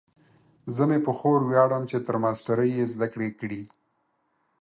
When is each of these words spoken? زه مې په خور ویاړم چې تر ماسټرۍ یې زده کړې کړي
زه 0.75 0.83
مې 0.89 0.99
په 1.05 1.11
خور 1.17 1.39
ویاړم 1.45 1.83
چې 1.89 1.97
تر 2.05 2.15
ماسټرۍ 2.23 2.69
یې 2.77 2.85
زده 2.93 3.07
کړې 3.13 3.29
کړي 3.39 3.61